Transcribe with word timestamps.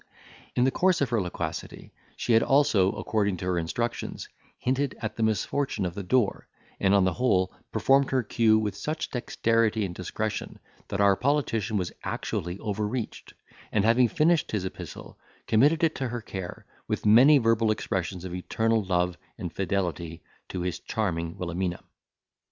In 0.55 0.63
the 0.63 0.71
course 0.71 0.99
of 0.99 1.11
her 1.11 1.21
loquacity 1.21 1.93
she 2.17 2.33
had 2.33 2.41
also, 2.41 2.91
according 2.93 3.37
to 3.37 3.45
her 3.45 3.59
instructions, 3.59 4.27
hinted 4.57 4.95
at 4.99 5.15
the 5.15 5.21
misfortune 5.21 5.85
of 5.85 5.93
the 5.93 6.01
door; 6.01 6.47
and, 6.79 6.95
on 6.95 7.03
the 7.05 7.13
whole, 7.13 7.53
performed 7.71 8.09
her 8.09 8.23
cue 8.23 8.57
with 8.57 8.75
such 8.75 9.11
dexterity 9.11 9.85
and 9.85 9.93
discretion 9.93 10.57
that 10.87 10.99
our 11.01 11.15
politician 11.15 11.77
was 11.77 11.91
actually 12.03 12.57
overreached, 12.57 13.35
and, 13.71 13.85
having 13.85 14.07
finished 14.07 14.51
his 14.53 14.65
epistle, 14.65 15.19
committed 15.45 15.83
it 15.83 15.93
to 15.93 16.07
her 16.07 16.21
care, 16.23 16.65
with 16.87 17.05
many 17.05 17.37
verbal 17.37 17.69
expressions 17.69 18.25
of 18.25 18.33
eternal 18.33 18.83
love 18.83 19.19
and 19.37 19.53
fidelity 19.53 20.23
to 20.49 20.61
his 20.61 20.79
charming 20.79 21.37
Wilhelmina. 21.37 21.83